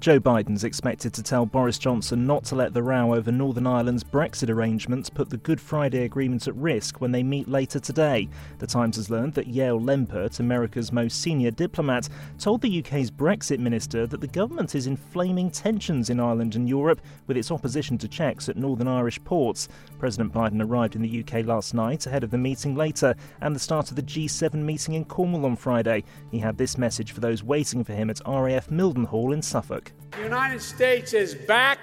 Joe 0.00 0.20
Biden's 0.20 0.62
expected 0.62 1.12
to 1.14 1.24
tell 1.24 1.44
Boris 1.44 1.76
Johnson 1.76 2.24
not 2.24 2.44
to 2.44 2.54
let 2.54 2.72
the 2.72 2.84
row 2.84 3.14
over 3.14 3.32
Northern 3.32 3.66
Ireland's 3.66 4.04
Brexit 4.04 4.48
arrangements 4.48 5.10
put 5.10 5.28
the 5.28 5.38
Good 5.38 5.60
Friday 5.60 6.04
Agreement 6.04 6.46
at 6.46 6.54
risk 6.54 7.00
when 7.00 7.10
they 7.10 7.24
meet 7.24 7.48
later 7.48 7.80
today. 7.80 8.28
The 8.60 8.66
Times 8.68 8.94
has 8.94 9.10
learned 9.10 9.34
that 9.34 9.52
Yael 9.52 9.82
Lempert, 9.82 10.38
America's 10.38 10.92
most 10.92 11.20
senior 11.20 11.50
diplomat, 11.50 12.08
told 12.38 12.60
the 12.60 12.78
UK's 12.78 13.10
Brexit 13.10 13.58
minister 13.58 14.06
that 14.06 14.20
the 14.20 14.28
government 14.28 14.76
is 14.76 14.86
inflaming 14.86 15.50
tensions 15.50 16.10
in 16.10 16.20
Ireland 16.20 16.54
and 16.54 16.68
Europe 16.68 17.00
with 17.26 17.36
its 17.36 17.50
opposition 17.50 17.98
to 17.98 18.06
checks 18.06 18.48
at 18.48 18.56
Northern 18.56 18.86
Irish 18.86 19.22
ports. 19.24 19.68
President 19.98 20.32
Biden 20.32 20.64
arrived 20.64 20.94
in 20.94 21.02
the 21.02 21.24
UK 21.24 21.44
last 21.44 21.74
night 21.74 22.06
ahead 22.06 22.22
of 22.22 22.30
the 22.30 22.38
meeting 22.38 22.76
later 22.76 23.16
and 23.40 23.52
the 23.52 23.60
start 23.60 23.90
of 23.90 23.96
the 23.96 24.02
G7 24.02 24.54
meeting 24.54 24.94
in 24.94 25.04
Cornwall 25.04 25.44
on 25.44 25.56
Friday. 25.56 26.04
He 26.30 26.38
had 26.38 26.56
this 26.56 26.78
message 26.78 27.10
for 27.10 27.20
those 27.20 27.42
waiting 27.42 27.82
for 27.82 27.94
him 27.94 28.10
at 28.10 28.20
RAF 28.24 28.68
Mildenhall 28.68 29.34
in 29.34 29.42
Suffolk. 29.42 29.87
The 30.12 30.22
United 30.22 30.60
States 30.60 31.12
is 31.12 31.34
back, 31.34 31.78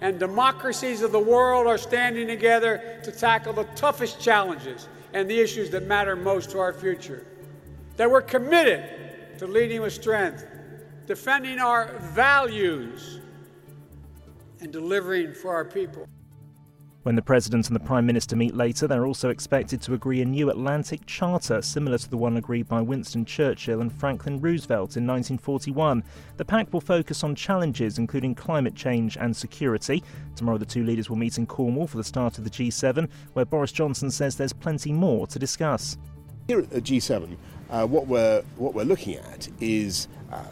and 0.00 0.18
democracies 0.18 1.02
of 1.02 1.12
the 1.12 1.18
world 1.18 1.66
are 1.66 1.78
standing 1.78 2.26
together 2.26 3.00
to 3.04 3.12
tackle 3.12 3.52
the 3.52 3.64
toughest 3.76 4.20
challenges 4.20 4.88
and 5.12 5.28
the 5.28 5.40
issues 5.40 5.70
that 5.70 5.86
matter 5.86 6.16
most 6.16 6.50
to 6.50 6.58
our 6.58 6.72
future. 6.72 7.26
That 7.96 8.10
we're 8.10 8.22
committed 8.22 9.38
to 9.38 9.46
leading 9.46 9.80
with 9.80 9.92
strength, 9.92 10.46
defending 11.06 11.58
our 11.58 11.98
values, 12.14 13.20
and 14.60 14.72
delivering 14.72 15.34
for 15.34 15.52
our 15.52 15.64
people. 15.64 16.06
When 17.02 17.16
the 17.16 17.22
President 17.22 17.66
and 17.66 17.74
the 17.74 17.80
Prime 17.80 18.06
Minister 18.06 18.36
meet 18.36 18.54
later, 18.54 18.86
they're 18.86 19.06
also 19.06 19.28
expected 19.28 19.82
to 19.82 19.94
agree 19.94 20.22
a 20.22 20.24
new 20.24 20.50
Atlantic 20.50 21.04
Charter 21.04 21.60
similar 21.60 21.98
to 21.98 22.08
the 22.08 22.16
one 22.16 22.36
agreed 22.36 22.68
by 22.68 22.80
Winston 22.80 23.24
Churchill 23.24 23.80
and 23.80 23.92
Franklin 23.92 24.40
Roosevelt 24.40 24.96
in 24.96 25.04
1941. 25.04 26.04
The 26.36 26.44
pact 26.44 26.72
will 26.72 26.80
focus 26.80 27.24
on 27.24 27.34
challenges 27.34 27.98
including 27.98 28.36
climate 28.36 28.76
change 28.76 29.16
and 29.16 29.36
security. 29.36 30.04
Tomorrow, 30.36 30.58
the 30.58 30.64
two 30.64 30.84
leaders 30.84 31.10
will 31.10 31.16
meet 31.16 31.38
in 31.38 31.46
Cornwall 31.46 31.88
for 31.88 31.96
the 31.96 32.04
start 32.04 32.38
of 32.38 32.44
the 32.44 32.50
G7, 32.50 33.08
where 33.32 33.44
Boris 33.44 33.72
Johnson 33.72 34.08
says 34.08 34.36
there's 34.36 34.52
plenty 34.52 34.92
more 34.92 35.26
to 35.26 35.40
discuss. 35.40 35.98
Here 36.46 36.60
at 36.60 36.70
the 36.70 36.80
G7, 36.80 37.36
uh, 37.70 37.84
what, 37.84 38.06
we're, 38.06 38.42
what 38.58 38.74
we're 38.74 38.84
looking 38.84 39.16
at 39.16 39.48
is 39.60 40.06
uh, 40.30 40.44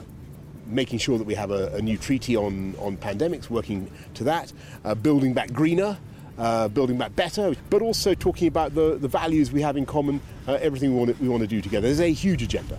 making 0.67 0.99
sure 0.99 1.17
that 1.17 1.27
we 1.29 1.35
have 1.35 1.53
a, 1.53 1.69
a, 1.77 1.81
new 1.81 1.97
treaty 1.97 2.35
on, 2.35 2.75
on 2.81 2.97
pandemics, 2.97 3.51
working 3.51 3.89
to 4.15 4.25
that, 4.25 4.53
uh, 4.85 4.97
building 4.97 5.33
back 5.33 5.53
greener, 5.53 5.97
uh, 6.41 6.69
building 6.69 6.97
back 6.99 7.15
better, 7.15 7.55
but 7.69 7.83
also 7.83 8.15
talking 8.15 8.49
about 8.49 8.75
the, 8.75 8.97
the 8.97 9.09
values 9.09 9.53
we 9.53 9.61
have 9.61 9.77
in 9.77 9.87
common, 9.87 10.21
uh, 10.49 10.55
everything 10.55 10.93
we 10.93 10.99
want, 10.99 11.17
to, 11.17 11.23
we 11.23 11.29
want 11.29 11.43
to 11.43 11.47
do 11.47 11.61
together. 11.61 11.87
There's 11.87 12.01
a 12.01 12.13
huge 12.13 12.43
agenda. 12.43 12.79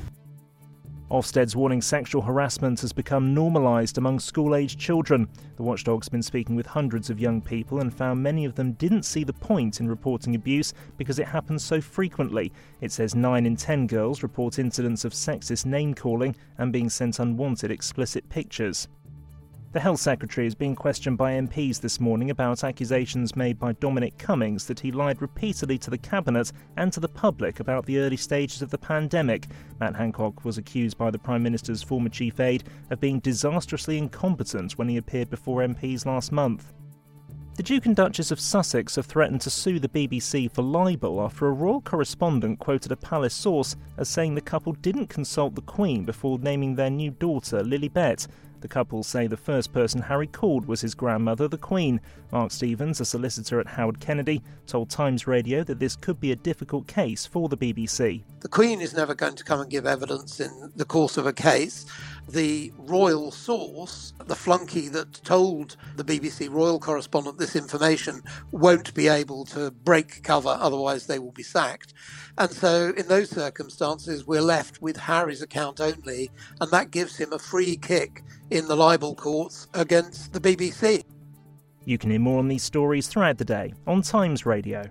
Ofsted's 1.12 1.58
warning 1.58 1.82
sexual 1.82 2.22
harassment 2.22 2.80
has 2.80 2.94
become 2.94 3.34
normalised 3.34 3.98
among 3.98 4.18
school 4.18 4.56
aged 4.56 4.80
children. 4.80 5.28
The 5.58 5.64
watchdog's 5.64 6.08
been 6.08 6.24
speaking 6.24 6.56
with 6.56 6.66
hundreds 6.66 7.10
of 7.10 7.20
young 7.20 7.42
people 7.42 7.82
and 7.82 7.94
found 7.94 8.24
many 8.24 8.46
of 8.46 8.56
them 8.56 8.72
didn't 8.74 9.04
see 9.04 9.26
the 9.26 9.34
point 9.34 9.82
in 9.82 9.90
reporting 9.90 10.36
abuse 10.36 10.74
because 10.98 11.20
it 11.20 11.28
happens 11.28 11.64
so 11.64 11.82
frequently. 11.82 12.54
It 12.80 12.94
says 12.94 13.14
9 13.14 13.46
in 13.46 13.58
10 13.58 13.88
girls 13.88 14.24
report 14.24 14.58
incidents 14.58 15.04
of 15.04 15.12
sexist 15.12 15.66
name 15.66 15.94
calling 15.94 16.34
and 16.58 16.72
being 16.72 16.90
sent 16.90 17.20
unwanted 17.20 17.72
explicit 17.72 18.30
pictures. 18.30 18.88
The 19.74 19.80
Health 19.80 20.02
Secretary 20.02 20.46
is 20.46 20.54
being 20.54 20.76
questioned 20.76 21.18
by 21.18 21.32
MPs 21.32 21.80
this 21.80 22.02
morning 22.02 22.30
about 22.30 22.66
accusations 22.66 23.38
made 23.38 23.58
by 23.58 23.72
Dominic 23.72 24.18
Cummings 24.18 24.66
that 24.68 24.82
he 24.82 24.92
lied 24.92 25.22
repeatedly 25.22 25.78
to 25.78 25.90
the 25.90 25.98
Cabinet 25.98 26.52
and 26.76 26.92
to 26.92 27.00
the 27.00 27.08
public 27.08 27.62
about 27.62 27.86
the 27.86 28.00
early 28.00 28.18
stages 28.18 28.62
of 28.62 28.70
the 28.70 28.78
pandemic. 28.78 29.48
Matt 29.80 29.96
Hancock 29.96 30.44
was 30.44 30.58
accused 30.58 30.98
by 30.98 31.10
the 31.10 31.18
Prime 31.18 31.42
Minister's 31.42 31.82
former 31.82 32.10
chief 32.10 32.42
aide 32.42 32.66
of 32.90 33.00
being 33.00 33.22
disastrously 33.22 33.98
incompetent 33.98 34.74
when 34.74 34.90
he 34.90 34.98
appeared 34.98 35.30
before 35.30 35.62
MPs 35.62 36.06
last 36.06 36.34
month. 36.34 36.74
The 37.56 37.64
Duke 37.64 37.86
and 37.86 37.96
Duchess 37.96 38.32
of 38.32 38.42
Sussex 38.42 38.98
have 38.98 39.06
threatened 39.06 39.40
to 39.42 39.50
sue 39.50 39.80
the 39.80 39.88
BBC 39.88 40.52
for 40.52 40.64
libel 40.64 41.22
after 41.22 41.48
a 41.48 41.52
royal 41.52 41.80
correspondent 41.80 42.60
quoted 42.60 42.92
a 42.92 42.98
palace 42.98 43.34
source 43.34 43.78
as 43.98 44.10
saying 44.10 44.36
the 44.36 44.42
couple 44.42 44.74
didn't 44.74 45.08
consult 45.08 45.56
the 45.56 45.62
Queen 45.62 46.04
before 46.04 46.40
naming 46.40 46.76
their 46.76 46.90
new 46.90 47.12
daughter 47.12 47.64
Lilibet. 47.64 48.28
The 48.62 48.68
couple 48.68 49.02
say 49.02 49.26
the 49.26 49.38
first 49.38 49.74
person 49.74 50.02
Harry 50.02 50.28
called 50.28 50.68
was 50.68 50.82
his 50.82 50.94
grandmother, 50.94 51.48
the 51.48 51.58
Queen. 51.58 52.00
Mark 52.32 52.52
Stevens, 52.52 53.02
a 53.02 53.06
solicitor 53.06 53.60
at 53.60 53.66
Howard 53.66 54.00
Kennedy, 54.00 54.44
told 54.68 54.92
Times 54.92 55.26
Radio 55.26 55.64
that 55.64 55.80
this 55.80 55.96
could 55.96 56.20
be 56.20 56.32
a 56.32 56.36
difficult 56.36 56.86
case 56.86 57.26
for 57.26 57.50
the 57.50 57.58
BBC. 57.58 58.24
The 58.42 58.48
Queen 58.48 58.80
is 58.80 58.94
never 58.94 59.16
going 59.16 59.36
to 59.36 59.44
come 59.44 59.62
and 59.62 59.70
give 59.70 59.88
evidence 59.88 60.40
in 60.40 60.72
the 60.76 60.86
course 60.86 61.18
of 61.18 61.26
a 61.26 61.34
case. 61.34 61.88
The 62.30 62.72
royal 62.78 63.32
source, 63.32 64.14
the 64.26 64.36
flunky 64.36 64.88
that 64.90 65.14
told 65.24 65.76
the 65.98 66.04
BBC 66.04 66.50
royal 66.50 66.80
correspondent 66.80 67.38
this 67.38 67.56
information, 67.56 68.22
won't 68.52 68.94
be 68.94 69.08
able 69.08 69.46
to 69.46 69.72
break 69.72 70.24
cover, 70.24 70.58
otherwise, 70.60 71.08
they 71.08 71.20
will 71.20 71.32
be 71.32 71.44
sacked. 71.44 71.94
And 72.38 72.52
so, 72.52 72.94
in 72.96 73.08
those 73.08 73.30
circumstances, 73.30 74.26
we're 74.26 74.42
left 74.42 74.82
with 74.82 74.96
Harry's 74.96 75.42
account 75.42 75.82
only, 75.82 76.32
and 76.60 76.72
that 76.72 76.92
gives 76.92 77.18
him 77.18 77.34
a 77.34 77.40
free 77.40 77.76
kick 77.76 78.24
in 78.50 78.68
the 78.68 78.76
libel 78.76 79.16
courts 79.16 79.68
against 79.74 80.34
the 80.34 80.40
BBC. 80.40 81.04
You 81.86 81.98
can 81.98 82.12
hear 82.12 82.20
more 82.20 82.40
on 82.40 82.48
these 82.48 82.64
stories 82.64 83.08
throughout 83.08 83.38
the 83.38 83.46
day 83.46 83.74
on 83.88 84.02
Times 84.02 84.46
Radio. 84.46 84.84